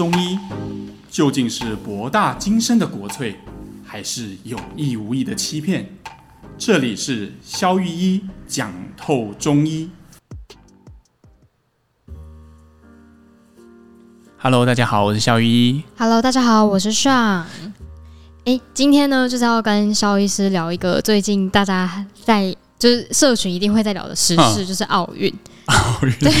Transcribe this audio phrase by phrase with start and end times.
[0.00, 0.38] 中医
[1.10, 3.36] 究竟是博大精深的国粹，
[3.84, 5.84] 还是有意无意的欺骗？
[6.56, 9.90] 这里是肖玉一讲透中医。
[14.38, 15.82] Hello，大家好，我是肖玉一。
[15.98, 17.44] Hello，大家好，我是 Sean。
[18.46, 25.30] 哎，今天呢，就是要跟肖医师聊一个最近大家在就是社群一定会在聊的时事，嗯、就是奥运。
[25.70, 26.12] 奥运。
[26.18, 26.32] 对，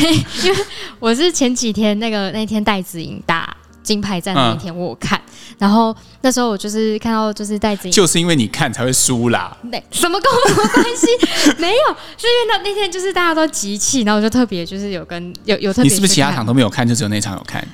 [0.44, 0.64] 因为
[0.98, 9.56] 我是前几天那个那天戴子颖打金牌战那一天，我有看，嗯、然后那时候我就是看到就是戴子颖，就是因为你看才会输啦。
[9.70, 11.06] 对，什么跟我什么关系？
[11.58, 15.88] 没有，是因为那那天就是大家都集气，然后我就特别就是有跟有有特别。
[15.88, 17.66] 你是不是其他场都没有看，就只有那场有看？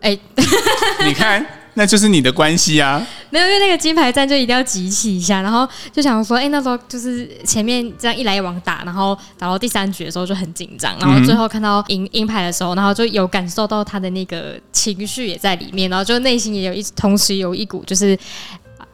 [0.00, 0.16] 哎，
[1.06, 1.44] 你看，
[1.74, 3.04] 那就是你的关系啊。
[3.36, 18.18] 没有，因为那个金牌战就一定要集气一下，然后就想说，哎，那时候就是前面这样一来一往打，然后打到第三局的时候就很紧张，然后最后看到银银牌的时候，然后就有感受到他的那个情绪也在里面，然后就内心也有一同时有一股就是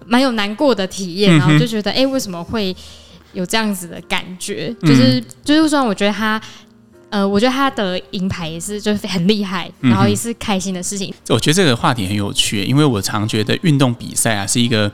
[0.06, 2.74] 蛮有难过的体验，然后就觉得，哎，为什么会
[3.34, 4.74] 有这样子的感觉？
[4.82, 6.40] 就是就是说，我觉得他。
[7.12, 11.12] 呃，我觉得他的银牌也是就是很厉害，然后也是开心的事情。
[11.28, 14.90] 我觉得这个话题很有趣，因为我常觉得运动比赛啊是一个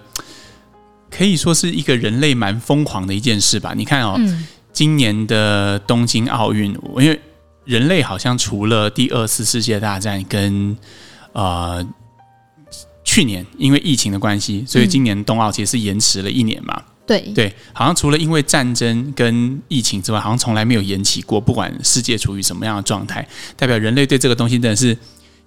[1.08, 3.72] 可以说是一个人类蛮疯狂的一件事吧。
[3.72, 7.20] 你看哦，嗯、今年的东京奥运，因为
[7.64, 10.76] 人类好像除了第二次世界大战跟
[11.34, 11.86] 呃
[13.04, 16.82] 去年因为疫情的关系，所以今年冬奥其实是延迟了一年嘛。
[17.08, 21.40] 对对，好像除了因为战争跟疫情之外，好像从来没有延期过。
[21.40, 24.96] 不管世界处于什么样的状态，代表人类对这个东西真的是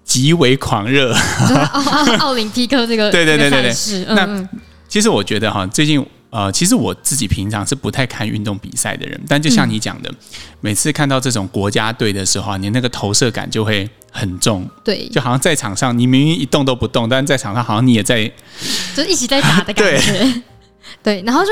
[0.04, 1.14] 极为狂热。
[1.72, 4.50] 奥奥林匹克这个 对对对对对，嗯、那
[4.88, 10.16] 其实我觉得哈，最近呃，其实我自己平常是不太看运动比赛的人，但就像你讲的，嗯、
[10.62, 14.68] 每次看到这种国家队的时候，你那个投射感就会很重。
[14.84, 18.32] 对，就好像在场上你明明一动都不动，但是在场上好像你也在，
[18.96, 20.42] 就一起在打的感觉。
[21.02, 21.52] 对对，然后就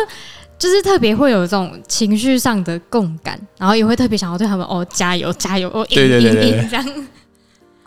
[0.57, 7.07] 就是特别会有这种情绪上的共感，然后也会特别想要对他们哦加油加油哦，对对对对，这样。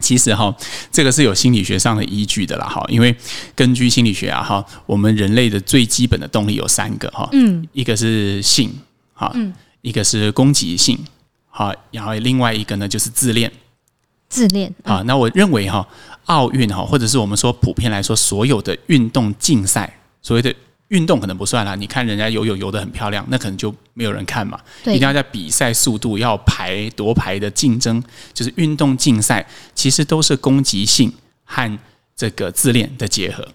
[0.00, 0.52] 其实哈，
[0.90, 3.14] 这个是有心理学上的依据的啦哈，因为
[3.54, 8.68] 根据心理学啊哈，我们人类的最基本的动力有三个哈，嗯，一个是性
[9.14, 10.98] 哈，嗯，一个是攻击性
[11.48, 13.52] 好，然后另外一个呢就是自恋，
[14.28, 15.04] 自恋啊。
[15.06, 15.86] 那我认为哈，
[16.24, 20.52] 奥运哈，或者是我们说普遍来说所有的运动竞赛，所谓的。
[20.92, 24.60] 运动可能不算啦，你看人家游泳游得很漂亮，那可能就没有人看嘛。
[24.84, 28.02] 对一定要在比赛速度要排夺牌的竞争，
[28.34, 31.10] 就是运动竞赛，其实都是攻击性
[31.44, 31.78] 和
[32.14, 33.46] 这个自恋的结合。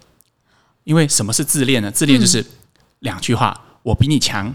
[0.82, 1.88] 因为什么是自恋呢？
[1.92, 2.44] 自恋就是
[3.00, 4.52] 两句话：嗯、我比你强，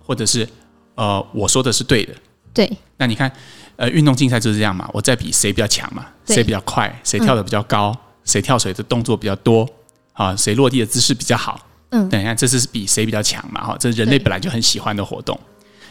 [0.00, 0.48] 或者是
[0.94, 2.14] 呃我说的是对的。
[2.54, 2.70] 对。
[2.96, 3.30] 那你看，
[3.76, 9.68] 呃，运动竞赛就是这样嘛，我在比谁比较强嘛，谁比较快，谁跳得比较高，嗯、谁跳水的动作比较多，
[10.14, 11.60] 啊，谁落地的姿势比较好。
[11.90, 13.64] 嗯，等一下，这是比谁比较强嘛？
[13.64, 15.38] 哈，这是人类本来就很喜欢的活动。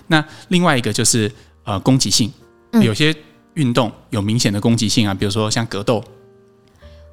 [0.08, 1.32] 那另外一个就是
[1.64, 2.32] 呃攻击性，
[2.82, 3.16] 有些
[3.54, 6.04] 运动有明显的攻击性啊，比如说像格斗，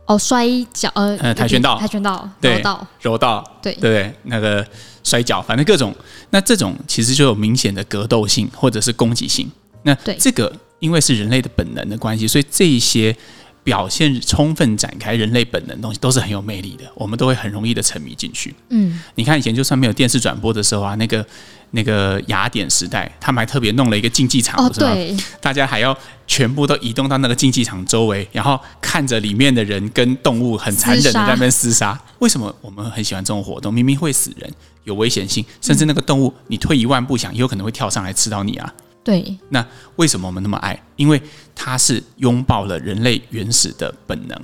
[0.07, 4.67] 哦，摔跤，呃，呃，跆拳道，跆拳道，对，柔道，柔道，对，对对，那个
[5.05, 5.95] 摔跤，反正各种，
[6.31, 9.51] 那这种其实就有明显的格斗性或者是攻击性。
[9.85, 13.17] 那这个因为是人类的本能的关系，所以这一些。
[13.65, 18.55] 表现充分展开人类本能的东西都是很有魅力的，我们都会很容易的沉迷进去。
[18.71, 21.25] 嗯，你看以前就算没有电视转播的时候啊，那个
[21.71, 25.97] 那个雅典时代，他们还特别弄了一个竞技场，哦，对，大家还要
[26.27, 31.99] 全部都移动到那个竞技场周围，然后看着里面的人跟动物很残忍的在那边厮杀。
[32.19, 33.73] 为什么我们很喜欢这种活动？
[33.73, 34.53] 明明会死人，
[34.85, 38.75] 有危险性，甚至那个动物你退一万步想，也有可能会跳上来吃到你啊。
[39.05, 40.81] 对，那为什么我们那么爱？
[40.95, 41.21] 因为
[41.57, 44.41] 它是拥抱了人类原始的本能。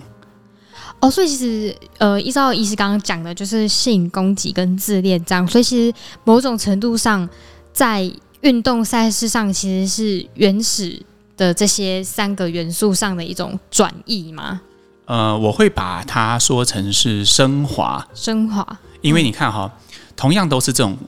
[1.01, 5.47] 哦，所以其实呃，依照医师刚刚讲的，就是性、攻击跟自恋这样。
[5.47, 7.29] 所以其实某种程度上，
[7.73, 8.11] 在
[8.41, 11.01] 运动赛事上，其实是原始
[11.37, 14.61] 的这些三个元素上的一种转移嘛？
[15.05, 18.79] 呃，我会把它说成是升华，升华。
[19.03, 19.73] 因为你看哈，
[20.17, 20.99] 同样都是这种。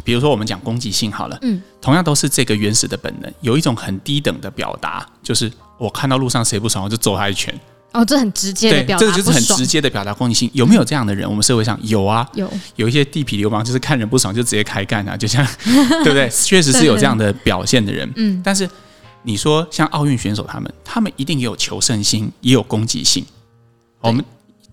[0.00, 7.54] 比如说，我们讲攻击性好了，嗯，同样都是这个原始的本能，有一种很低等的表达，就是我看到路上谁不爽，我就揍他一拳。
[7.92, 10.50] 哦，这很直接的表达，这个就是很直接的表达攻击性。
[10.52, 11.26] 有没有这样的人？
[11.26, 15.46] 我们社会上有啊，有有一些地痞流氓，就是看人不爽就直接开干啊，就像
[16.04, 16.28] 对不对？
[16.28, 18.10] 确实是有这样的表现的人。
[18.16, 18.68] 嗯，但是
[19.22, 23.24] 你说像奥运选手他们，他们一定也有求胜心，也有攻击性。
[24.00, 24.22] 我们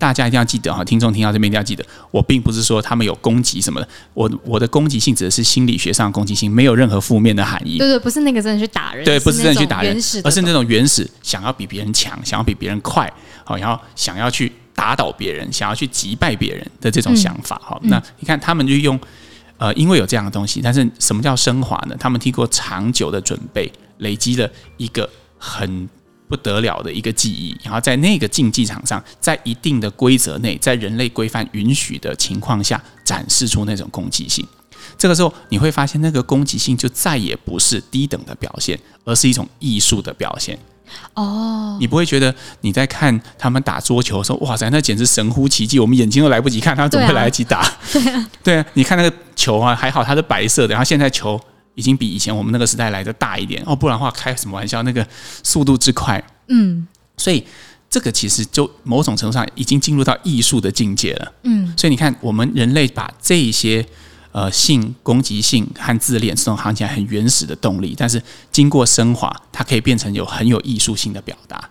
[0.04, 7.78] 大家一定要记得哈，听众听到这边一定要记得，我并不是说他们有攻击什么的，我我的攻击性指的是心理学上的攻击性，没有任何负面的含义。
[7.78, 9.96] 对对，不是那个真的去打人，对，不是真的去打人，
[10.26, 13.10] 而是那种原始想要比别人强，想要比别人快，
[13.46, 17.56] 好，然后想要去打倒别人，想要去击败别人的这种想法。
[17.64, 19.00] 哈、嗯，那你看他们就用，
[19.58, 21.96] 呃，因为有这样的东西，但是什么叫升华呢？
[21.98, 25.88] 他们经过长久的准备，累积了一个很。
[26.28, 34.46] 不得了的一个记忆，然后在那个竞技场上，在一定的规则内，在人类规范允许的情况下，展示出那种攻击性。
[34.98, 40.58] 这个时候，你会发现那个攻击性就再也不是低等的表现，而是一种艺术的表现。
[41.14, 47.68] 哦，你不会觉得你在看他们打桌球的时候，哇塞，那简直神乎其技，我们眼睛都来不及看，他怎么会来得及打？
[47.92, 51.40] 对啊，对啊，你看那个球啊，还好它是白色的，然后现在球。
[51.75, 54.84] 已经比以前我们那个时代来的大一点哦，不然的话开什么玩笑？
[54.84, 55.08] 那个
[55.44, 56.88] 速度之快，嗯，
[57.18, 57.44] 所以
[57.90, 63.86] 这个其实就某种程度上已经进入到艺术的境界了，嗯，所以你看，我们人类把这些
[64.31, 68.22] 呃性攻击性和自恋这种看起来很原始的动力，但是
[68.52, 71.69] 经过升华，它可以变成有很有艺术性的表达。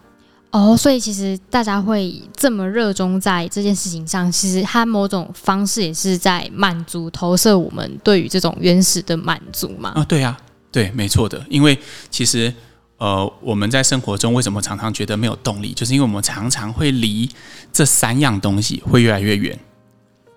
[0.53, 9.91] 哦，所以其实大家会这么热衷在这件事情上，其实它某种方式也是在满足投射我们对于这种原始的满足嘛？
[9.97, 10.37] 啊，对呀，
[10.71, 11.43] 对，没错的。
[11.49, 11.79] 因为
[12.11, 12.53] 其实
[12.99, 17.29] 呃，我们在生活中为什么常常觉得没有动力，就是因为我们常常会离
[17.73, 19.59] 这三样东西会越来越远。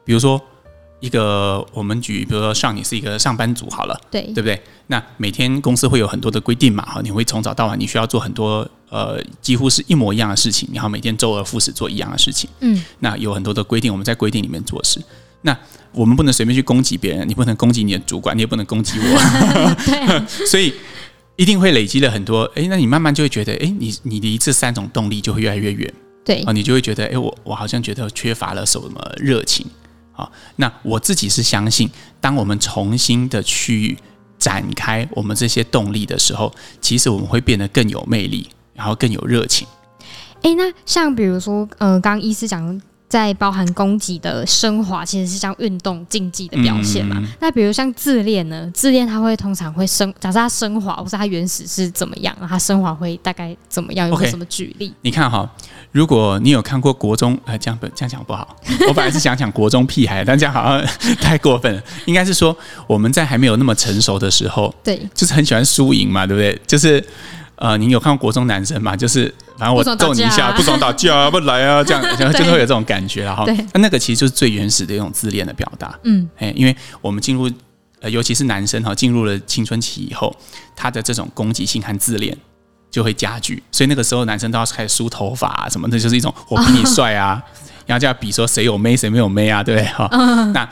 [0.05, 0.41] 比如说，
[1.05, 4.59] 一个我们举，比如说像你是一个上班族好了，对，对不对？
[4.87, 8.67] 那每天公司会有很多的规定嘛，哈，你会从早到晚，你需要做很多。
[8.87, 12.49] 呃，几乎是一模一样的事情，然后每天周而复始做一样的事情。
[12.61, 15.01] 嗯，那有很多的规定，我们在规定里面做事。
[15.41, 15.57] 那
[15.91, 19.19] 我们不能随便去攻击别人，你不能攻击你的主管，你也不能攻击我。
[19.83, 20.73] 对，所以
[21.35, 22.43] 一定会累积了很多。
[22.55, 25.93] 哎，那你慢慢就会觉得，哎，你你离这三种动力就会越来越远。
[26.23, 29.65] 对啊，你就会觉得，哎，我我好像觉得缺乏了什么热情。
[30.15, 31.89] 好，那我自己是相信，
[32.19, 33.97] 当我们重新的去
[34.39, 36.51] 展开我们这些动力的时候，
[36.81, 38.49] 其实我们会变得更有魅力。
[38.77, 39.65] 然后更有热情。
[40.41, 47.15] 哎，那像比如说，呃，刚刚医师讲，在包含攻击的升华，其实是像运动竞技的表现嘛。
[47.19, 48.69] 嗯、那比如像自恋呢？
[48.73, 52.35] 自恋它会通常会升，假设它升华，或是它原始是怎么样？
[52.49, 54.09] 它升华会大概怎么样？
[54.09, 55.49] 有没有什么举例？Okay, 你看哈，
[55.91, 58.55] 如果你有看过国中，呃，这样不这样讲不好。
[58.89, 61.81] 我本来是想讲国中屁孩，但这样好像太过分了。
[62.05, 66.59] 应该是说我们在还没有那么成熟的时候，对，就是很喜欢输赢嘛，对不对？
[66.67, 67.03] 就是。
[67.55, 68.95] 呃，你有看过国中男生吗？
[68.95, 72.03] 就是反正我揍你一下， 不爽打架啊，不来啊，这样，
[72.33, 75.97] 就会有这种感觉，然后那那个其实就是最原始的一种自恋的表达。
[76.03, 77.49] 嗯，哎，因为我们进入
[78.01, 80.35] 呃，尤其是男生哈，进入了青春期以后，
[80.75, 82.37] 他的这种攻击性和自恋
[82.91, 87.41] 就会加剧，所以那个时候男生都要开始梳头发啊什么的，就是一种我比你帅啊，
[87.87, 89.87] 然后就要比说谁有妹谁没有妹啊，对不对？
[89.93, 90.07] 哈，
[90.53, 90.69] 那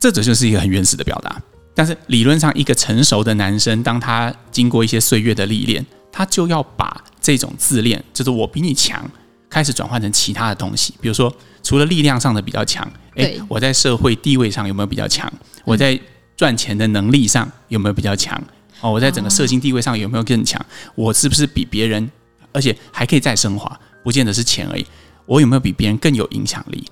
[0.00, 1.40] 这种就是一个很原始的表达。
[1.74, 9.04] 但是理论上，一个成熟的男生，当他经过一些岁月的历练，他就要把这种自恋，就是我比你强，
[9.50, 10.94] 开始转换成其他的东西。
[11.00, 15.32] 比如说，除了力量上的比较强，诶，我在社会地位上有没有比较强？
[15.64, 15.98] 我在
[16.36, 18.40] 赚钱的能力上有没有比较强？
[18.80, 20.64] 哦，我在整个社经地位上有没有更强？
[20.94, 22.08] 我是不是比别人，
[22.52, 24.86] 而且还可以再升华，不见得是钱而已。
[25.26, 26.84] 我有没有比别人更有影响力？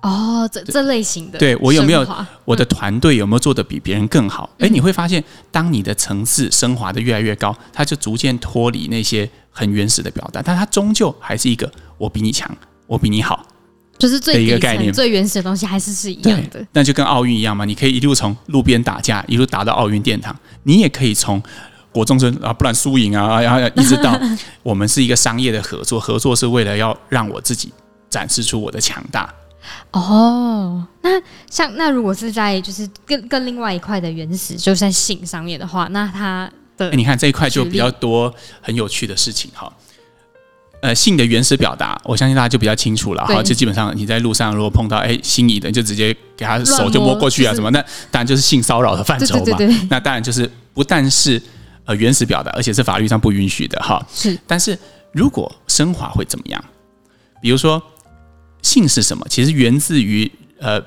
[0.00, 2.06] 哦，这这类型的，对我有没有
[2.44, 4.48] 我的团队有没有做的比别人更好？
[4.58, 12.48] 哎、嗯，你会发现，当你的层次升华的越来越高，它就逐渐脱离那些很原始的表达，但它终究还是一个我比你强，
[12.86, 13.44] 我比你好，
[13.98, 16.64] 就是最一个概念，最原始的东西还是是一样的。
[16.72, 21.42] 那就跟奥运一样嘛，你可以一路从路边打架，一路打到奥运殿堂，你也可以从
[21.90, 24.16] 国中生啊，不然输赢啊，然后一直到
[24.62, 27.72] 我们是一个商业的合作，合作是为了要让我自己
[28.08, 29.28] 展示出我的强大。
[29.92, 31.10] 哦，那
[31.50, 39.72] 像那如果是在就是更更另外一块的原始，就是在性上面的话，那它的你看这一块就比较多很有趣的事情哈。
[40.80, 43.42] 呃，性的原始表达，我相信大家就比较清楚了哈。
[43.42, 47.80] 就基本上你在路上如果碰到哎心仪的，就直接给他手就摸过去啊 什么，那
[48.12, 49.56] 当然就是性骚扰的范畴嘛。
[49.90, 51.42] 那当然就是不但是
[51.84, 54.00] 呃原始表达，而且是法律上不允许的哈。
[54.12, 54.78] 是，但是
[55.10, 56.64] 如果升华会怎么样？
[57.40, 57.82] 比如说。
[58.68, 59.26] 性是什么？
[59.30, 60.80] 其实源自于呃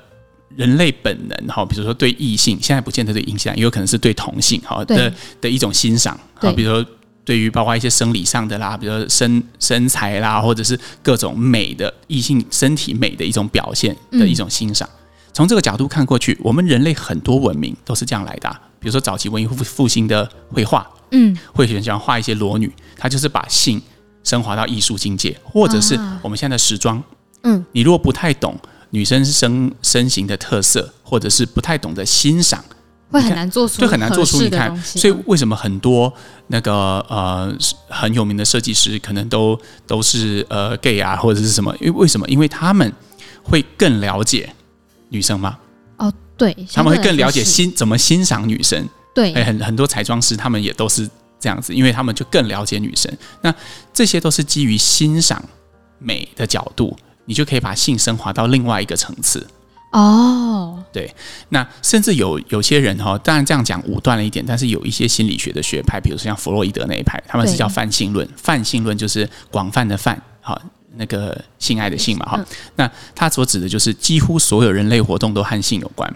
[0.56, 6.86] 人类本能哈，比如说对异性，现在不见得对异性，也有可能是对同性哈的的一种欣赏啊，比如说
[7.24, 14.88] 对于包括一些生理上的啦，比如说身身材啦，或者是各种美的异性身体美的一种表现的一种欣赏。
[15.32, 18.60] 从这个角度看过去，我们人类很多文明都是这样来的啊。
[18.78, 23.80] 比如说早期文艺复复兴的绘画，嗯，会喜欢画一些裸女，她就是把性
[24.24, 27.02] 升华到艺术境界，或者是我们现在的时装。
[27.42, 28.58] 嗯，你如果不太懂
[28.90, 32.64] 女生身身形的特色，或者是不太懂得欣赏，
[33.10, 34.40] 会很难做出，就很难做出。
[34.42, 36.12] 你看，嗯、所以为什么很多
[36.48, 36.72] 那个
[37.08, 37.54] 呃
[37.88, 41.74] 很有名的设计师，可能都都是呃 gay 啊，或者是什么？
[41.80, 42.26] 因为为什么？
[42.28, 42.92] 因为他们
[43.42, 44.54] 会更了解
[45.08, 45.58] 女生吗？
[45.96, 48.88] 哦，对，他们会更了解欣怎么欣赏女生。
[49.14, 51.08] 对，很很多彩妆师他们也都是
[51.38, 53.12] 这样子，因为他们就更了解女生。
[53.42, 53.54] 那
[53.92, 55.42] 这些都是基于欣赏
[55.98, 59.46] 美的角度，你就可以把性升华到另外一个层次。
[59.92, 61.14] 哦，对，
[61.50, 68.26] 那甚至有有些人哈，当然这样讲武断了一点，但是有一些心理学的学派，比如说像弗洛伊德那一派，他们是叫泛性论。
[68.34, 70.58] 泛性论就是广泛的泛，哈，
[70.96, 72.46] 那个性爱的性嘛，哈、嗯。
[72.76, 76.10] 那他所指的就是几乎所有人类活动都和性有关，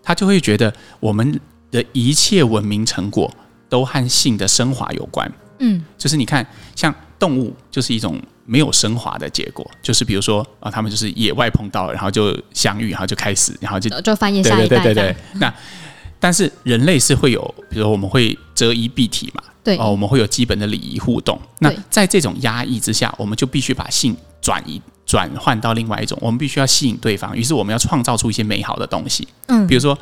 [0.00, 1.40] 他就会觉得我们
[1.72, 3.28] 的一切文明成果
[3.68, 6.46] 都和性的升华有关，嗯，就是你看，
[6.76, 15.16] 像动物就是一种没有升华的结果，就是比如说啊，他们就是野外碰到，然后就相遇，然后就开始，然后就就繁衍下一代，对对对对。
[15.34, 15.52] 那
[16.20, 21.40] 但是人类是会有，比如说我们会择衣蔽体嘛，对哦，我们会有基本的礼仪互动。
[21.58, 29.98] 那在这种压抑之下，我们就必须把性转移转换到另外一种，我们必须要吸引对方，于是我们要创造出一些美好的东西，嗯，比如说。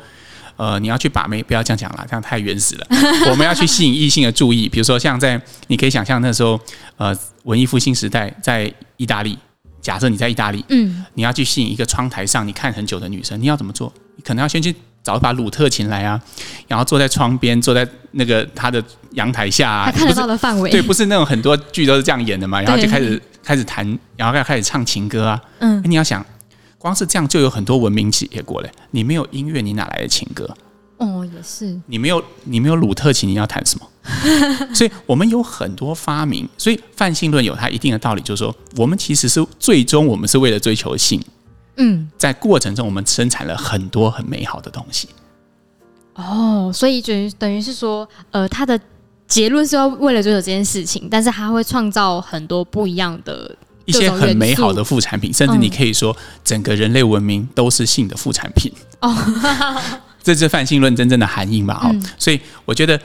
[0.57, 2.87] 呃，你要去把妹，不要这样讲了，这样太原始了。
[3.29, 6.59] 我们要去吸引异性的注意，比如说像在，你可以想象那时候，
[6.97, 9.37] 呃，文艺复兴时代在意大利，
[9.79, 13.93] 假设你在意大利，嗯，你要去吸引一个窗台上你看很久的女生，你要怎么做？
[14.15, 16.19] 你可能要先去找一把鲁特琴来啊，
[16.67, 23.85] 然后坐在窗边，坐在那个他的阳台下啊，看得到的范围，对，不是那种很多剧都是这样演的嘛，然后就开始开始弹，
[24.15, 26.25] 然后要开始唱情歌啊，嗯，你要想。
[26.77, 30.47] 光是这样就有很多文明企业过来，你没有音乐，你哪来的情歌？
[30.97, 31.79] 哦，也是。
[31.85, 33.87] 你没有，你没有鲁特琴，你要弹什么？
[34.73, 41.21] 所以我们有很多发明，所以泛性论有它一定的道理，就是说，我们其实是最终我们是为了追求性，
[41.75, 45.09] 嗯，在过程中我们生产了很多很美好的东西。
[46.15, 48.79] 哦，所以等于等于是说，呃，他的
[49.27, 53.55] 结论是要为了追求这件事情，但是他会创造很多不一样的。
[53.87, 58.69] 一些很美好的副产品，甚至你可以说，整个人类文明都是性的副产品。
[58.99, 59.15] 哦，
[60.21, 61.75] 这是泛性论真正的含义嘛？
[61.87, 62.99] 哦、嗯，所以我觉得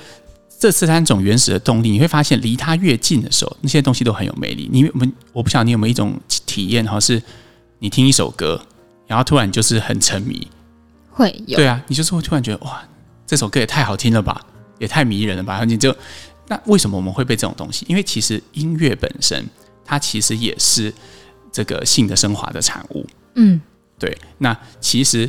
[0.59, 4.69] 这三种原始的动力，你会发现离它越近的时候，那些东西都很有魅力。
[4.73, 7.23] 你我们我不晓得你有没有一种体验哈，是
[7.79, 8.61] 你听一首歌，
[9.07, 10.49] 然后突然就是很沉迷，
[11.13, 12.83] 会有对啊，你就是会突然觉得哇，
[13.25, 14.45] 这首歌也太好听了吧，
[14.81, 15.65] 也太迷人了吧？
[15.65, 15.95] 你就
[16.49, 17.87] 那为什么我们会被这种东西？
[17.89, 19.47] 因为其实音乐本身。
[19.85, 20.93] 它其实也是
[21.51, 23.61] 这个性的升华的产物，嗯，
[23.99, 24.17] 对。
[24.39, 25.29] 那其实，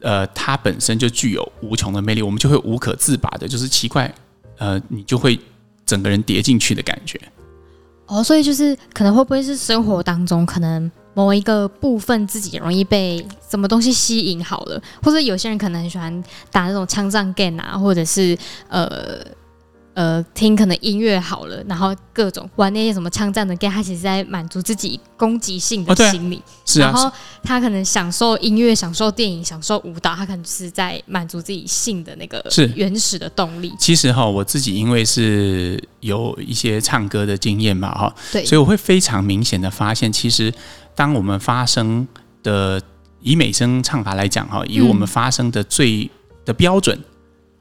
[0.00, 4.12] 呃，它本身就具有无穷的魅力，我们就会无可自拔的，就是奇怪，
[4.58, 5.38] 呃，你就会
[5.84, 7.20] 整个人跌进去的感觉。
[8.06, 18.36] 哦，所以就是可能会不会是生活当中可能某一个部分自己容易被什么东西吸引好了，或者有些人可能很喜欢打那种枪战 game 啊，或者是
[18.68, 19.24] 呃。
[19.96, 26.36] 呃，听可能音乐好了，然后各种玩那些什么枪战的 game，他其实在满足自己攻击性的心理。
[26.36, 26.84] 哦啊、是啊。
[26.84, 27.10] 然后
[27.42, 33.72] 他可能享受音乐、享受电影、享受舞蹈，他可能是在满足自己性的那个原始的动力。
[33.78, 40.52] 其实哈，我自己因为是有一些唱歌的经验嘛，哈，对，所以我会非常明显的发现，其实
[40.94, 42.06] 当我们发声
[42.42, 42.78] 的
[43.22, 46.10] 以美声唱法来讲哈，以我们发声的最
[46.44, 47.04] 的标准，嗯、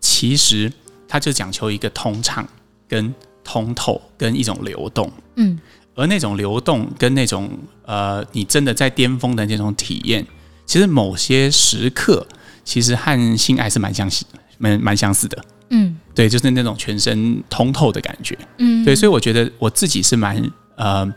[0.02, 0.70] 其实。
[1.16, 2.46] 它就讲求一个通畅、
[2.90, 5.58] 跟通透、跟一种流动，嗯，
[5.96, 7.50] 而那种流动跟那种
[7.86, 10.28] 呃，你真的在巅峰的那种体验，
[10.66, 12.28] 其实某些时刻
[12.66, 14.26] 其实和性爱是蛮相似、
[14.58, 21.10] 蛮蛮相似的，嗯，对，就是那种全身通透的感觉，嗯，对，所以我觉得我自己是蛮呃，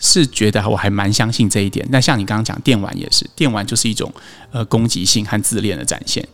[0.00, 1.86] 是觉得我还蛮相信这一点。
[1.92, 4.12] 那像你刚刚讲电玩也是，电玩就是一种
[4.50, 6.26] 呃攻击性和自恋的展现。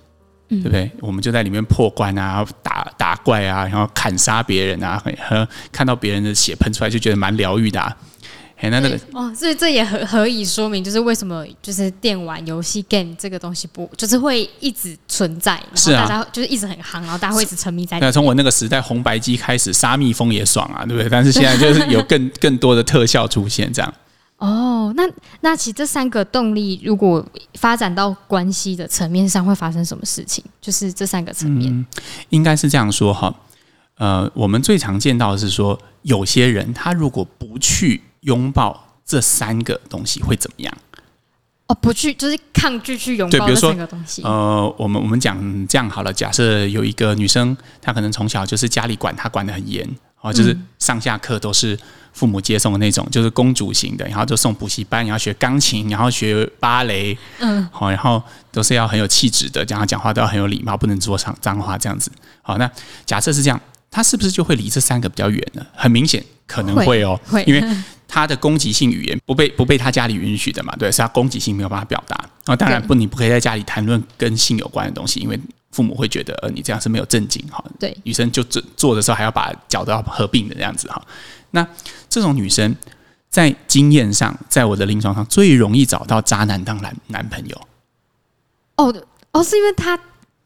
[0.48, 0.90] 对不对？
[1.00, 7.96] 我们就在里面破关啊，打打怪啊，然后砍杀别人啊，和看到别人的血喷出来，就觉得蛮疗愈的啊。
[8.56, 17.98] 哎，那那个哦，所以这也何何以说明，就是为什么就是电玩游戏 game 这个东西不就是会一直存在，然后大家就是一直很夯，然后大家会一直沉迷在。
[17.98, 21.08] 那从我那个时代红白机开始，杀蜜蜂也爽啊，对不对？
[21.10, 23.92] 但是现在就是有更 更多的特效出现，这样。
[24.38, 25.02] 哦，那
[25.40, 27.24] 那其实这三个动力如果
[27.54, 30.44] 发展到关系的层面上，会发生什么事情？
[30.60, 31.86] 就是这三个层面，嗯、
[32.30, 33.34] 应该是这样说哈。
[33.96, 40.76] 呃，我们最常见到的是说，有些人他如果不去拥抱这三个东西，会怎么样？
[41.68, 44.20] 哦，不去就是抗拒去拥抱这三个东西。
[44.24, 49.88] 呃，我们我们讲这样好了，假设有一个女生，她可能从小就是家里管她管得很严。
[50.24, 51.78] 哦，就是上下课都是
[52.14, 62.10] 父母接送的那种，就是公主型的，然后就送补习班，然后学钢琴，然后学芭蕾，嗯，好，然后都是要很有气质的，这样讲话都要很有礼貌，不能说脏脏话这样子。
[62.40, 62.70] 好，那
[63.04, 65.66] 假设是这样，他是不是就会离这三个比较远呢？
[65.74, 67.62] 很明显可能会哦，会，因为。
[68.06, 70.72] 他的攻击性语言不被不被他家里允许的嘛？
[70.78, 72.14] 对，是他攻击性没有办法表达。
[72.44, 75.40] 啊，当然不，你不可以在家里谈论跟性有关的东西，因为
[75.74, 77.62] 父母会觉得呃你这样是没有正经哈。
[77.78, 81.02] 对，女生就做做的时候还要把脚都要合并的这样子哈。
[81.50, 81.66] 那
[82.08, 82.74] 这种女生
[83.28, 87.60] 在经验上，在我的临床上最容易找到渣男当男男朋友。
[88.76, 88.94] 哦
[89.32, 89.98] 哦，是因为他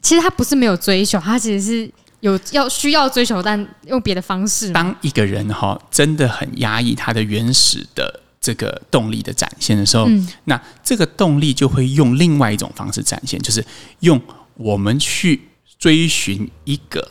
[0.02, 1.92] 其实他不是没有追求，他其实是。
[2.20, 4.72] 有要需要追求，但用别的方式。
[4.72, 13.64] 当一个人哈真的很压抑他的原始的这个动力的展现的时候，嗯、那这个动力就会用另外一种方式展现，就是
[14.00, 14.20] 用
[14.58, 15.40] 我们去
[15.78, 17.08] 追寻一个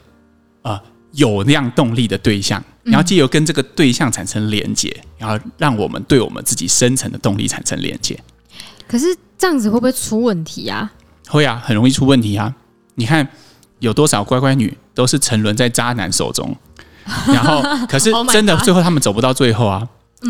[0.61, 0.79] 呃
[1.13, 8.15] 有那样动力的对象，然后借由跟这个对象产生连接，然后让我们对我们自己深层的动力产生连接。
[8.87, 10.93] 可是这样子会不会出问题啊？
[11.27, 12.53] 会啊，很容易出问题啊！
[12.93, 13.27] 你看。
[13.79, 16.57] 有多少乖乖女都是沉沦在渣男手中，
[17.27, 19.87] 然后可是真的最后他们走不到最后啊，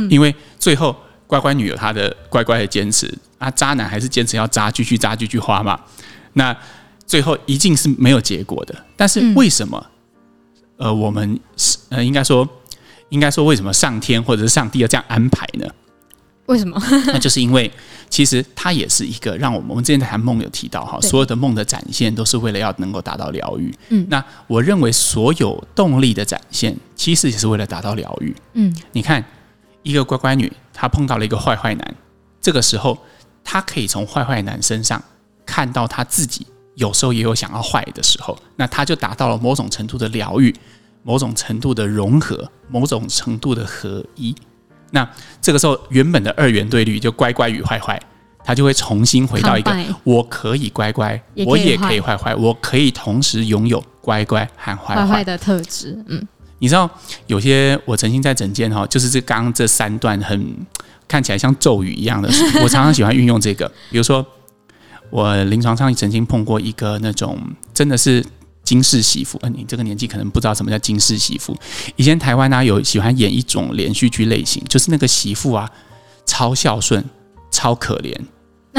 [0.09, 0.93] 因为最后
[1.25, 5.79] 乖乖女有她的乖乖的坚持啊，渣男还是坚持要渣，继续渣，继续花嘛。
[6.33, 6.53] 那
[7.07, 8.75] 最后一定是没有结果的。
[8.95, 9.83] 但是为什么？
[10.77, 12.47] 呃，我们是呃，应该说，
[13.09, 15.65] 应该说，为什么上天或者是上帝要这样安排呢？
[16.45, 16.79] 为什么？
[17.07, 17.71] 那就是因为。
[18.09, 23.69] 其实它也是一个让我们，我们之前在谈梦有提到哈，所有的梦的展现都是为了要能够达到疗愈。
[23.89, 28.33] 嗯，那我认为所有动力的展现，其实也是为了达到疗愈。
[28.53, 29.21] 嗯，你看
[29.83, 31.95] 一个乖乖女，她碰到了一个坏坏男，
[32.39, 32.97] 这个时候
[33.43, 35.03] 她可以从坏坏男身上
[35.45, 40.53] 看到她自己有时候也有想要坏的时候，那它就达到了某种程度的疗愈，
[41.01, 44.33] 某种程度的融合，某种程度的合一。
[44.91, 45.07] 那
[45.41, 47.99] 这个时候，原本的二元对立就乖乖与坏坏，
[48.45, 55.97] 他就会重新回到一个我可以乖乖，我也可以坏坏，我可以同时拥有乖乖和坏坏的特质。
[56.07, 56.25] 嗯，
[56.59, 56.87] 你知道
[57.25, 60.55] 有些我曾经在整间哈，就是这刚刚这三段很
[61.07, 62.29] 看起来像咒语一样的，
[62.61, 63.67] 我常常喜欢运用这个。
[63.89, 64.23] 比如说，
[65.09, 67.39] 我临床上曾经碰过一个那种
[67.73, 68.25] 真的是。
[68.63, 71.55] 金氏媳妇，呃，你这个年纪可能不知道什么叫金氏媳妇。
[71.95, 75.71] 以前台湾呢、啊、有喜欢演一种连续剧类型，就是那个媳妇啊，
[76.25, 77.01] 超孝顺、
[77.49, 78.13] 超可怜，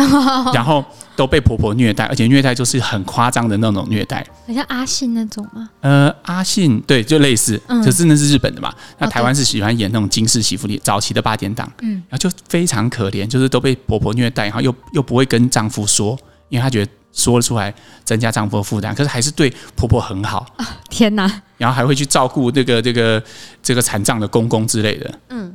[0.54, 0.84] 然后
[1.16, 5.68] 都被婆婆虐待，而且虐待就是很夸张的那种虐待，很像阿信那种吗？
[5.80, 8.72] 呃，阿信对，就类似，嗯、可是那是日本的嘛。
[8.98, 16.92] 那台湾是喜欢演那种金氏媳妇里早期的八点档，嗯，然后就非常可怜，就是都被婆婆虐待，然后又又不会跟丈夫说，因为她觉得。
[17.10, 20.46] 说了出来，增加丈夫的负担，可是还是对婆婆很好。
[20.88, 21.42] 天哪！
[21.56, 23.20] 然后还会去照顾这个这个
[23.60, 25.18] 这个残障的公公之类的。
[25.30, 25.52] 嗯。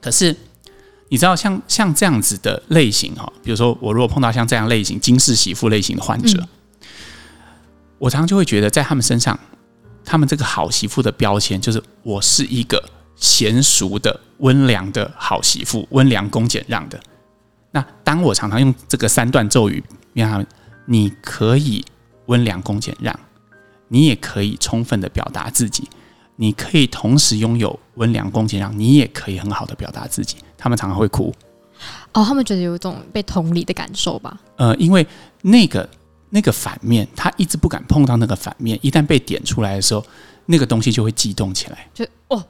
[0.00, 0.34] 可是
[1.08, 6.48] 你知道像，像像这样子的类型哈，比如说我如果碰到像这样类型金氏媳妇类型的患者，嗯、
[7.98, 9.38] 我常常就会觉得，在他们身上，
[10.04, 12.82] 他们这个好媳妇的标签就是我是一个
[13.18, 17.00] 娴熟的、温良的好媳妇，温良恭俭让的。
[17.70, 19.82] 那当我常常用这个三段咒语
[20.14, 20.46] 让他们。
[20.90, 21.84] 你可以
[22.28, 23.14] 温良恭俭让，
[23.88, 25.86] 你也可以充分的表达自己，
[26.40, 30.36] 你可以同时拥有温良恭俭让，你也可以很好的表达自己。
[30.56, 31.34] 他们常常会哭，
[32.12, 34.38] 哦，他们觉得有一种被同理的感受吧？
[34.56, 35.04] 呃，因为
[35.42, 35.88] 那个
[36.30, 40.04] 那个反面，他一直不敢碰到那个反面，一旦被点出来的时候，
[40.46, 42.40] 那个东西就会激动起来，就哦，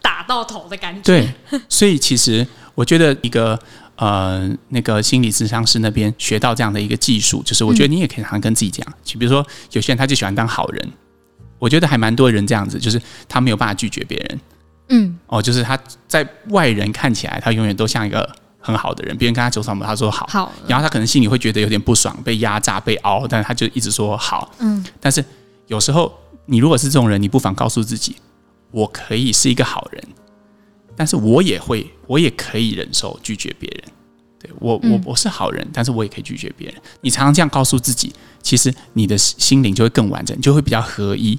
[0.00, 1.02] 打到头的感觉。
[1.02, 3.58] 对，所以其实我觉得一个。
[3.96, 10.92] 呃，那个心理咨商师那边学到这样的一个技术，就是我觉得你也可以常常跟自己讲，就比如说有些人他就喜欢当好人，
[11.64, 14.40] 我觉得还蛮多人这样子，就是他没有办法拒绝别人，
[14.90, 25.24] 嗯，哦，就是他在外人看起来他永远都像一个很好的人，别人跟他说什么他说好，好，然后他可能心里会觉得有点不爽，被压榨、被熬，但是他就一直说好，嗯，但是
[25.68, 26.12] 有时候
[26.44, 28.16] 你如果是这种人，你不妨告诉自己，
[28.70, 30.04] 我可以是一个好人。
[30.96, 33.82] 但是我也会，我也可以忍受拒绝别人。
[34.38, 36.76] 对我，我我是好人，但是我也可以拒绝别人。
[37.00, 41.36] 你常常这样告诉自己，其实你的心灵就会更完整，就会比较合一，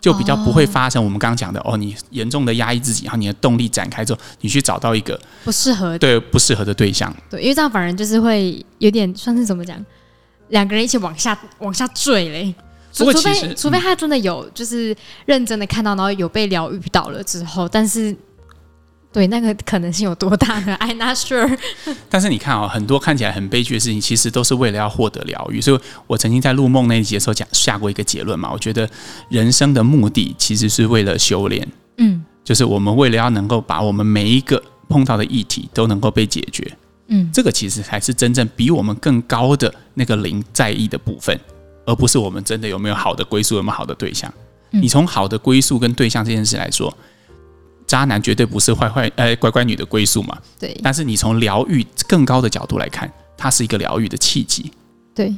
[0.00, 7.14] 就比较不会发生我们刚刚讲的哦，你严重的压抑自己，然后你的动力展开之后，你去找到一个不适合对不适合的对象。
[7.30, 9.84] 对，因为这样反而就是会有点算是怎么讲，
[10.48, 12.54] 两个人一起往下往下坠嘞。
[12.92, 18.16] 除非除非他真的有就是认真的看到，然后有被疗愈到了之后，但是。
[19.18, 21.58] 对，那个可能性有多大呢？I'm not sure。
[22.08, 25.60] 但是你看哦，很多看起来很悲剧的事情，其实都是为了要获得疗愈。
[25.60, 28.88] 所以我曾经在入梦那一集的时候讲下过一个结论嘛，我觉得
[29.28, 31.66] 人生的目的其实是为了修炼。
[31.96, 36.72] 嗯，就是我们为了要能够把我们每一个碰到的议题都能够被解决，
[37.08, 41.36] 嗯，这个其实才是真正比我们更高的那个灵在意的部分，
[41.84, 44.32] 而不是我们真的有没有好的归宿，有没有好的对象。
[44.70, 46.96] 嗯、你从好的归宿跟对象这件事来说，
[47.88, 50.38] 渣男绝对不是坏坏呃乖乖女的归宿嘛。
[50.60, 50.78] 对。
[50.84, 54.70] 但是你从疗愈更高的角度来看，它是一个疗愈的契机。
[55.12, 55.34] 对。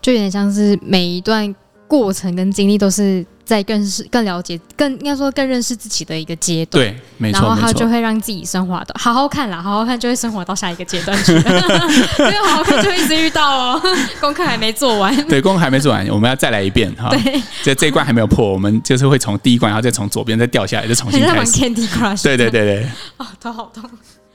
[0.00, 1.52] 就有点像是每一段
[1.88, 6.84] 过程跟经历都是在更是更了解、更应该说更认识自己的一个阶段。
[6.84, 11.32] 对，没错，然后他就会让自己升华的好好看啦，好好看就会升华到下一个阶段去。
[12.22, 13.82] 没有好好看就会一直遇到哦，
[14.20, 15.16] 功课还没做完。
[15.26, 17.08] 对，功课还没做完，我们要再来一遍哈。
[17.08, 21.36] 对，这这一关还没有破，我们就是会从第一关，然后再从左边再掉下来，再重新开始。
[21.36, 22.22] 玩 Candy Crush。
[22.22, 22.86] 对对对对。
[23.16, 23.88] 哦，头好痛。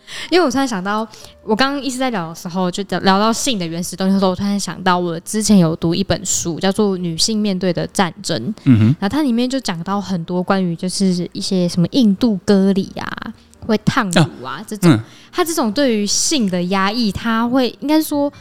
[0.30, 1.08] 因为我突然想到，
[1.44, 8.40] 我刚刚一直在聊的时候，就聊到性的原始东西的时候，我突然想到，我之前有读一本书，叫做《女性面对的战争》。
[8.66, 15.00] 嗯哼，然后它里面就讲到很多关于就是一些什么印度歌里啊，会烫乳啊这种，
[15.32, 18.32] 它这种对于性的压抑，它会应该说，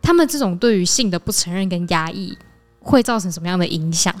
[0.00, 2.36] 他们这种对于性的不承认跟压抑，
[2.80, 4.14] 会造成什么样的影响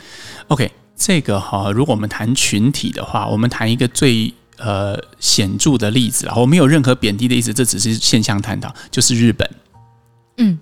[0.48, 4.34] ？OK，这个哈，如果我们谈群体的话，我们谈一个最。
[4.58, 8.74] 呃，显著的例子，我没有任何贬低的意思，这只是现象探讨。
[8.90, 9.48] 就是日本，
[10.38, 10.58] 嗯，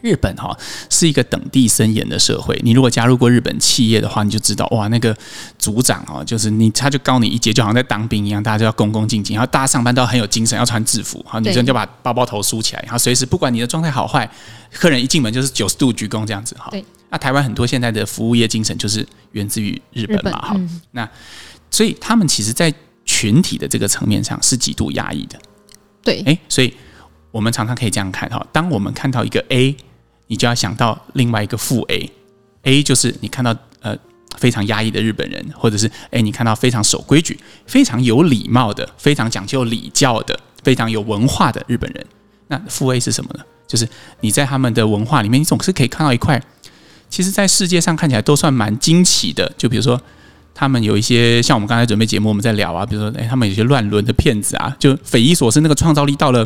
[0.00, 0.56] 日本哈
[0.88, 2.58] 是一个等地森严的社会。
[2.62, 5.14] 你如果加入过日本企业的话，你就知道哇，那个
[5.58, 14.30] 组长哦，就是你他就高你一阶，就好像在当兵一样，大家就要恭恭敬敬，然后大家上班都要很有精神，要穿制服，好，女生就把包包头梳起来，然后随时不管你的状态好坏，
[14.72, 16.68] 客人一进门就是九十度鞠躬这样子哈。
[16.70, 21.08] 对，那台湾很多现在的服务业精神就是源自于日本嘛，哈、嗯，那
[21.70, 22.72] 所以他们其实，在
[23.10, 25.38] 群体的这个层面上是极度压抑的，
[26.04, 26.74] 对，诶，所以
[27.30, 29.74] 我们常常可以这样看哈，当我们看到一个 A，
[30.26, 33.96] 你就要想到另外一个负 A，A 就是你看到呃
[34.36, 42.06] 非常压抑的日本人，或者是诶你看到非常守规矩、非常有礼貌的、非常讲究礼教的、非常有文化的日本人，
[42.48, 43.44] 那负 A 是什么呢？
[43.66, 43.88] 就是
[44.20, 46.42] 你在他们的文化里面，你总是可以看到一块，
[47.08, 49.98] 其实在世界上看起来都算蛮惊奇的，就比如说。
[50.58, 56.44] 他们有一些像我们刚才准备节目，我们在聊啊，比如说，诶，他们有些乱伦的骗子啊，就匪夷所思，那个创造力到了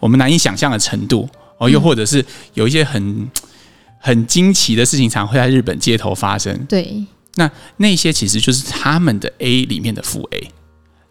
[0.00, 1.66] 我们难以想象的程度哦。
[1.66, 2.22] 又或者是
[2.52, 3.26] 有一些很
[3.98, 6.54] 很惊奇的事情，常会在日本街头发生。
[6.66, 10.50] 对，那那些其实就是他们的 A 里面的负 A。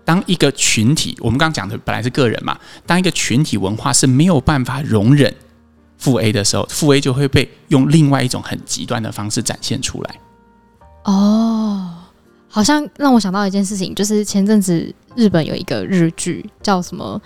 [0.06, 5.34] 当一个群体，我们刚刚讲的本来是个人嘛，当一个群体文化是没有办法容忍
[5.98, 10.16] 负 A 的时候，负 A 就会被用另外一种很极端的方式展现出来。
[11.06, 11.90] 哦。
[12.54, 17.20] 好像让我想到一件事情，就是前阵子日本有一个日剧叫什么？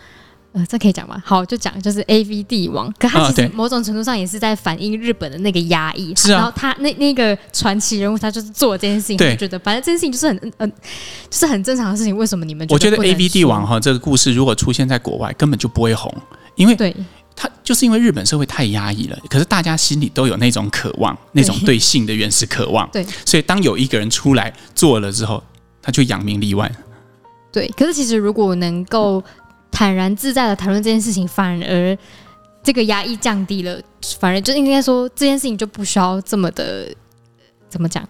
[0.54, 1.22] 呃，这可以讲吗？
[1.26, 6.16] 好，就讲就是 AV 帝王，可他其实某种程度上也是在反映日本的那个压抑。
[6.16, 6.38] 是啊。
[6.38, 10.68] 然后他那那个传奇人物，他就是做这件事情，我觉得反正这件事情就是很嗯、呃，
[11.30, 12.16] 就是很正常的事情。
[12.16, 12.74] 为什么你们觉得？
[12.74, 16.12] 我觉得 AV 帝王哈这个故事如果出现在国外，根本就不会红，
[16.56, 16.96] 因为对。
[17.68, 22.90] 他就是因为日本社会太压抑了，可是大家心里都有那种渴望，那种对性的原始渴望。
[22.94, 25.44] 对，所以当有一个人出来做了之后，
[25.82, 26.74] 他就扬名立万。
[27.52, 29.22] 对，可是其实如果能够
[29.70, 31.98] 坦然自在的谈论这件事情，反而
[32.64, 33.78] 这个压抑降低了，
[34.18, 36.88] 反而就应该说这件事情就不需要这么的
[37.70, 38.08] 怎么讲？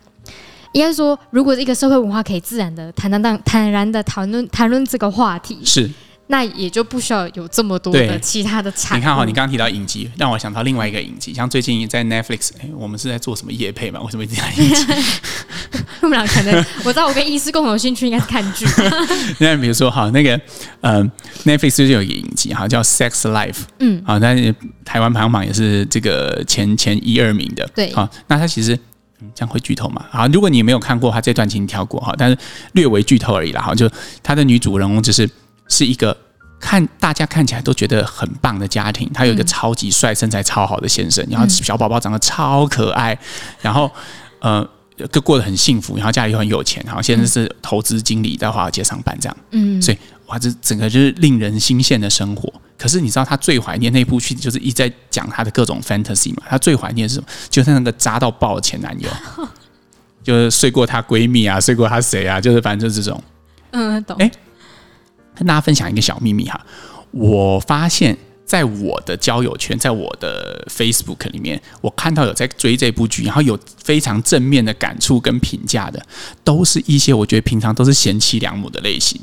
[0.74, 5.90] 应该说，如果一个社会文化可以自然的坦荡荡、坦然的谈论谈论这个话题，是。
[6.28, 9.00] 那也就不需要有这么多的其他的产。
[9.00, 14.02] 你看哈，你刚刚提到影集，让我想到另外一个影集，像最近在 Netflix，哎，我们是在做什么业配嘛？
[14.02, 14.86] 为什么一直在影集？
[16.02, 18.66] 我们俩可能，我知道我跟医师共同的兴趣应该是看剧。
[19.40, 20.36] 那比如说哈，那个
[20.82, 21.12] 嗯、
[21.46, 27.66] 呃、Netflix 就有一个影集哈，叫 Sex Life，嗯，啊，但是台湾排行榜也是这个前前一二名的。
[27.74, 28.78] 对，好，那它其实
[29.34, 30.06] 这样会剧透嘛？
[30.12, 32.38] 好，如果你没有看过，它这段请你跳过哈，但是
[32.74, 33.62] 略微剧透而已啦。
[33.62, 33.90] 哈，就
[34.22, 35.30] 它的女主人公就是。
[35.68, 36.16] 是一个
[36.60, 43.18] 看大家看起来都觉得很棒的家庭，他有一个超级帅、身材超好的先生，然后小宝宝长得超可爱，
[43.62, 43.92] 然后
[44.40, 44.68] 呃，
[45.12, 49.38] 就过得很幸福，然后家里又很有钱，然后现在是投资经理，在华尔街上班这样。
[49.52, 52.52] 嗯，所以哇，这整个就是令人心羡的生活。
[52.78, 56.44] 可是你知道他最怀念那部剧，就是一直在讲他的各种 fantasy 嘛？
[56.50, 57.28] 他最怀念是什么？
[57.50, 59.10] 就是那个渣到爆的前男友，
[60.24, 62.42] 就是睡过她闺蜜啊，睡过她谁啊？
[62.42, 63.24] 就是反正就是这种。
[63.72, 64.18] 嗯，懂。
[64.18, 64.32] 哎。
[65.38, 66.60] 跟大家分享一个小秘密哈，
[67.12, 76.02] 我发现在我的交友圈，在我的 Facebook 里面，我看到有在追这部剧，然后有非常正面的感触跟评价的，
[76.44, 79.20] 都是一些我觉得平常都是贤妻良母的类型。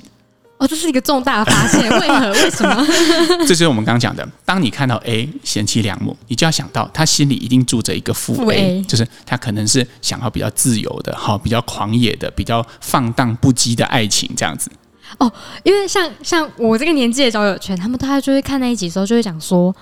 [0.59, 2.31] 哦，哦，这是一个重大的发现，为何？
[2.33, 2.87] 为什么？
[3.41, 14.71] 这就是我们刚刚讲的，当你看到 A 贤妻良母，你就要想到他心里一定住着一个负 A，, A 就是他可能是想要比较自由的，好，比较狂野的，比较放荡不羁的爱情这样子。
[15.19, 19.75] 哦，因为像像我这个年纪的交友圈，他们大家就会看那一集的时候，就会讲说。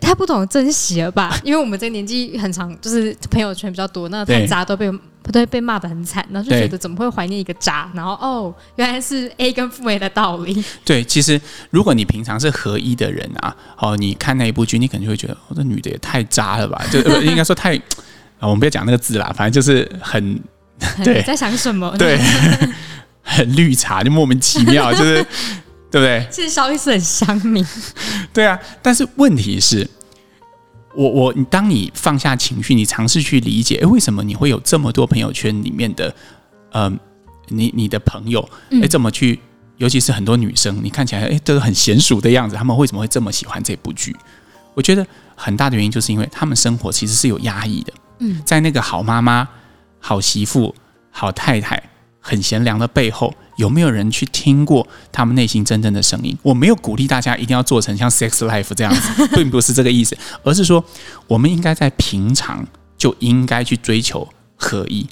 [0.00, 1.36] 太不懂珍惜了吧？
[1.42, 4.88] 因为我们这个年纪很长，就是朋友圈比较多，那太渣都被
[5.22, 7.90] 不对被骂的很惨，然后就觉得怎么会怀念一个渣？
[7.94, 10.64] 然后哦，原来是 A 跟负 A 的道理。
[10.84, 11.38] 对，其实
[11.70, 16.80] 如果你平常是合一的人啊，哦，你看那一部剧，你可能就会觉得，哦，这女的也太渣了吧？
[16.92, 17.74] 就 应该说太
[18.38, 20.40] 啊，我们不要讲那个字啦，反正就是很
[21.02, 21.92] 对，在想什么？
[21.98, 22.20] 对，
[23.28, 25.24] 很绿茶，就莫名其妙， 就是。
[25.90, 26.28] 对不对？
[26.30, 27.66] 其实萧医师很乡民。
[28.30, 29.88] 对啊，但是问题是，
[30.94, 36.14] 我我你当你放下情绪，你尝试去理解，哎，为什么你会有这么多朋友圈里面的，
[36.72, 36.92] 呃，
[37.46, 38.46] 你你的朋友，
[38.82, 39.40] 哎，怎么去？
[39.78, 44.14] 尤其是很多女生，你看起来哎都是很娴熟的样子，他们为什么会这么喜欢这部剧？
[44.74, 47.92] 我觉得很大的原因就是因为他们生活其实是有压抑的。
[48.18, 49.48] 嗯，在那个好妈妈、
[49.98, 50.74] 好媳妇、
[51.10, 51.82] 好太太。
[52.28, 56.36] 很贤良的背后，有没有人去听过他们内心真正的声音？
[56.42, 60.84] 我没有鼓励大家一定要做成像《Sex Life》这样子， 并不是这个意思，而是说，
[61.26, 62.66] 我们应该在平常
[62.98, 65.06] 就应该去追求合一，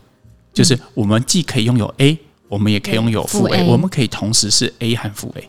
[0.53, 5.49] 就是我们既可以拥有 A，我们也可以拥有负 A，我们可以同时是 A 和负 A。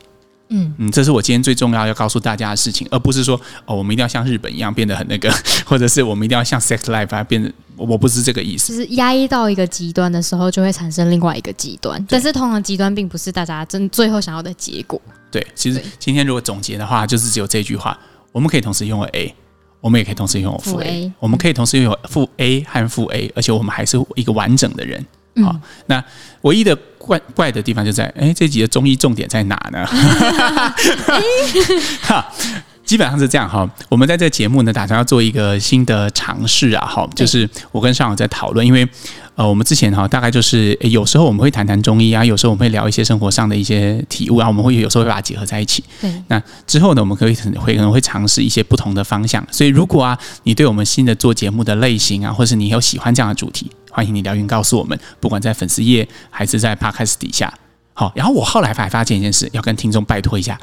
[0.50, 5.30] 嗯嗯，这是我今天最重要要告诉大家的事情，而不是说哦，我们一定要像日本一样变得很那个，
[5.66, 8.74] 或者是我们一定要像 Sex Life 啊变得，我不是这个意思。
[8.74, 15.00] 就是压抑到一个极端的时候，就会产生另外一个极端，但是通常极端并不是大家真最后想要的结果。
[15.32, 17.98] 对，其实今天如果总结的话，就是只有这句话：
[18.32, 19.34] 我们可以同时拥有 A，
[19.82, 25.06] 我们也可以同时拥有负 A，, A 我们可以同时拥有负 A 和负 A，而且我们还是一个完整的人。
[25.44, 26.04] 好，那
[26.42, 29.86] 唯一的怪怪的地方就在，哎，这集的综艺重点在哪呢？
[32.02, 32.34] 哈，
[32.88, 33.70] 基本上是这样哈。
[33.88, 38.88] 我们在这个节目呢，打算要做一个新的尝试啊，哈，就是我跟尚友在讨论，因为。
[39.38, 45.84] 呃，我们之前哈，大概就是有时候我们会谈谈中医啊，有时候我们会聊一些生活上的一些体悟啊，我们会有时候会把它结合在一起。
[46.02, 49.46] 对，那之后呢，我们可以会可能会尝试一些不同的方向。
[49.52, 57.54] 所以，如果啊，你对我们新的做节目的类型啊，或是你有喜欢这样的主题，欢迎你留言告诉我们，不管在粉丝页还是在 Podcast 底下。
[58.00, 60.56] 好，然后我后来还发现一件事，要跟听众拜托一下，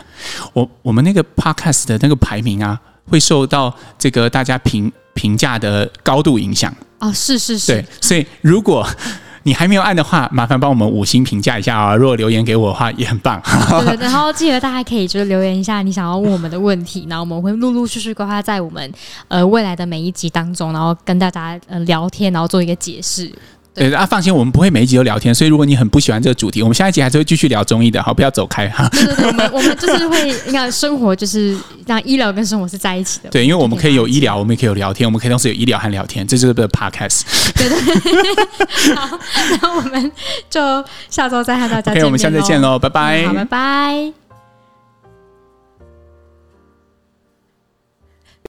[0.52, 6.72] 我我们那个 Podcast 的那个排名啊，会受到这个大家评评价的高度影响。
[7.00, 8.86] 哦，是是是，对，所以如果
[9.42, 11.94] 你还没有按的话，麻烦帮我们五星评价一下啊！
[11.96, 13.42] 如果留言给我的话，也很棒。
[13.84, 18.90] 对，然后记得大家可以就是留言一下你想要问我们的问题，然后我们会陆陆续续规划在我们
[19.26, 23.30] 呃未来的每一集当中，然后跟大家呃聊天，然后做一个解释。
[23.74, 28.88] 对啊，放心，我们不会每一集都聊天，所以如果你很不喜欢这个主题，我们下一集还是会继续聊中医的，好，不要走开哈。
[28.90, 33.30] 对对对，我们我们 就是会，你看生活就是让医疗跟生活是在一起的。
[33.30, 37.22] 对，因为我们可以有医疗，我们也可以有聊天，我们可以同时有医疗和聊天，这就是个 podcast。
[37.56, 38.94] 对对对。
[38.94, 39.18] 好，
[39.60, 40.12] 那我们
[40.48, 42.02] 就下周再和大家见面。
[42.02, 43.26] OK，我们下次再见喽，拜拜。
[43.26, 44.23] 好，拜拜。